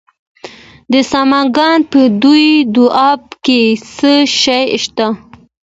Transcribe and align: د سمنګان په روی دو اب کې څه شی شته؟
د 0.91 0.93
سمنګان 1.11 1.79
په 1.91 1.99
روی 2.21 2.47
دو 2.73 2.85
اب 3.09 3.21
کې 3.45 3.61
څه 3.95 4.13
شی 4.39 4.63
شته؟ 4.83 5.07